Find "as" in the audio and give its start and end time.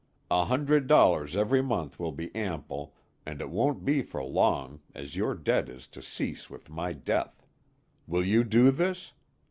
4.95-5.15